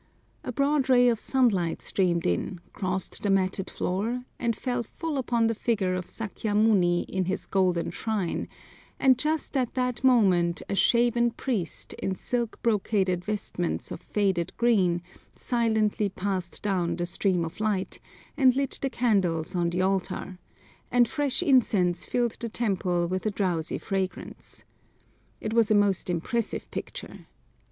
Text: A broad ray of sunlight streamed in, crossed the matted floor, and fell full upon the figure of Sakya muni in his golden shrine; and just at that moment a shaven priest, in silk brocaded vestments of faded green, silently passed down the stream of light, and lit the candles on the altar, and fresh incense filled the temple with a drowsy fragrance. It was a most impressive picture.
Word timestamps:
A 0.43 0.51
broad 0.51 0.89
ray 0.89 1.09
of 1.09 1.19
sunlight 1.19 1.79
streamed 1.79 2.25
in, 2.25 2.59
crossed 2.73 3.21
the 3.21 3.29
matted 3.29 3.69
floor, 3.69 4.23
and 4.39 4.55
fell 4.55 4.81
full 4.81 5.19
upon 5.19 5.45
the 5.45 5.53
figure 5.53 5.93
of 5.93 6.09
Sakya 6.09 6.55
muni 6.55 7.01
in 7.01 7.25
his 7.25 7.45
golden 7.45 7.91
shrine; 7.91 8.47
and 8.99 9.15
just 9.19 9.55
at 9.55 9.75
that 9.75 10.03
moment 10.03 10.63
a 10.67 10.73
shaven 10.73 11.29
priest, 11.29 11.93
in 11.99 12.15
silk 12.15 12.59
brocaded 12.63 13.23
vestments 13.23 13.91
of 13.91 14.01
faded 14.01 14.53
green, 14.57 15.03
silently 15.35 16.09
passed 16.09 16.63
down 16.63 16.95
the 16.95 17.05
stream 17.05 17.45
of 17.45 17.59
light, 17.59 17.99
and 18.35 18.55
lit 18.55 18.79
the 18.81 18.89
candles 18.89 19.53
on 19.55 19.69
the 19.69 19.83
altar, 19.83 20.39
and 20.89 21.07
fresh 21.07 21.43
incense 21.43 22.05
filled 22.05 22.39
the 22.39 22.49
temple 22.49 23.05
with 23.07 23.27
a 23.27 23.29
drowsy 23.29 23.77
fragrance. 23.77 24.65
It 25.39 25.53
was 25.53 25.69
a 25.69 25.75
most 25.75 26.09
impressive 26.09 26.71
picture. 26.71 27.27